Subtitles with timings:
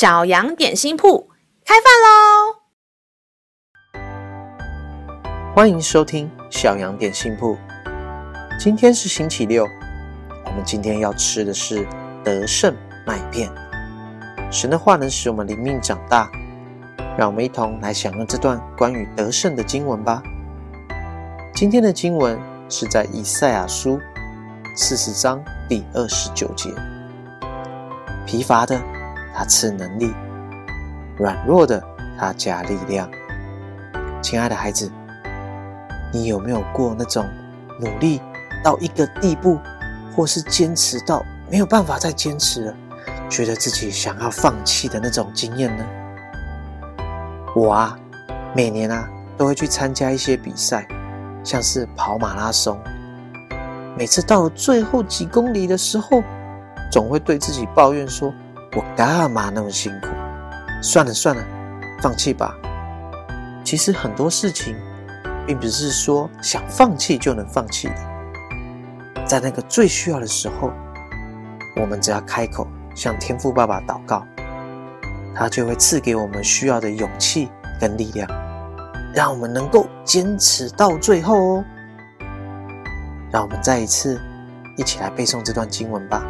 [0.00, 1.28] 小羊点心铺
[1.62, 2.56] 开饭喽！
[5.54, 7.54] 欢迎收听小羊点心铺。
[8.58, 9.68] 今天是星期六，
[10.46, 11.86] 我们今天要吃的是
[12.24, 12.74] 德胜
[13.06, 13.52] 麦片。
[14.50, 16.30] 神的话能使我们灵命长大，
[17.18, 20.22] 让我们一同来享用这段关于德胜的经文吧。
[21.54, 22.40] 今天的经文
[22.70, 24.00] 是在以赛亚书
[24.74, 26.70] 四十章第二十九节。
[28.26, 28.80] 疲乏的，
[29.34, 30.12] 他赐能力；
[31.16, 31.82] 软弱的，
[32.18, 33.10] 他加力量。
[34.22, 34.90] 亲爱的孩子，
[36.12, 37.26] 你有没有过那种
[37.80, 38.20] 努力
[38.62, 39.58] 到一个地步，
[40.14, 42.74] 或是坚持到没有办法再坚持了，
[43.28, 45.84] 觉得自己想要放弃的那种经验呢？
[47.56, 47.98] 我啊，
[48.54, 50.86] 每年啊都会去参加一些比赛，
[51.42, 52.78] 像是跑马拉松。
[53.96, 56.22] 每次到了最后几公里的时候，
[56.92, 58.32] 总会对自己抱怨说。
[58.76, 60.08] 我干嘛那么辛苦？
[60.80, 61.44] 算了算了，
[62.00, 62.56] 放弃吧。
[63.64, 64.76] 其实很多事情，
[65.44, 67.94] 并不是说想放弃就能放弃的。
[69.26, 70.72] 在那个最需要的时候，
[71.76, 74.24] 我们只要开口向天父爸爸祷告，
[75.34, 78.28] 他就会赐给我们需要的勇气跟力量，
[79.12, 81.64] 让我们能够坚持到最后哦。
[83.32, 84.20] 让我们再一次
[84.76, 86.22] 一起来背诵这段经文吧，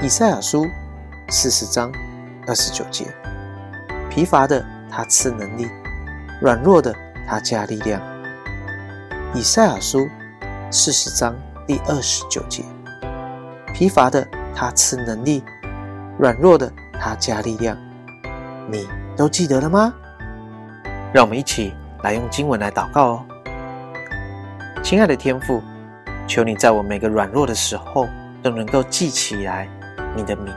[0.04, 0.64] 《以赛亚书》。
[1.28, 1.90] 四十章
[2.46, 3.04] 二十九节，
[4.08, 5.68] 疲乏的他赐能力，
[6.40, 6.94] 软弱的
[7.26, 8.00] 他加力量。
[9.34, 10.08] 以赛亚书
[10.70, 11.34] 四十章
[11.66, 12.62] 第二十九节，
[13.74, 15.42] 疲乏的他赐能力，
[16.16, 17.76] 软弱的他加力量。
[18.70, 19.92] 你都记得了吗？
[21.12, 23.26] 让我们一起来用经文来祷告哦。
[24.80, 25.60] 亲爱的天父，
[26.28, 28.08] 求你在我每个软弱的时候
[28.44, 29.68] 都能够记起来
[30.14, 30.54] 你的名。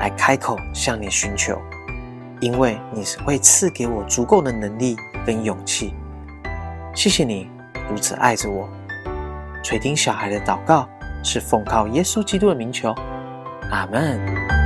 [0.00, 1.56] 来开口向你寻求，
[2.40, 5.94] 因为你是会赐给我足够的能力跟勇气。
[6.94, 7.48] 谢谢你
[7.88, 8.68] 如此爱着我。
[9.62, 10.88] 垂听小孩的祷告，
[11.22, 12.94] 是奉靠耶稣基督的名求，
[13.70, 14.59] 阿门。